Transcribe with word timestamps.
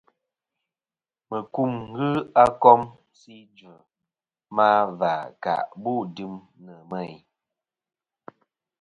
Mukum 1.29 1.71
ghɨ 1.95 2.09
a 2.41 2.43
kom 2.61 2.81
kɨ 2.91 2.95
si 3.19 3.33
idvɨ 3.43 3.73
ma 4.55 4.69
và 4.99 5.13
kà 5.43 5.55
bu 5.81 5.93
dɨm 6.15 6.33
nɨ̀ 6.63 6.79
meyn. 6.89 7.17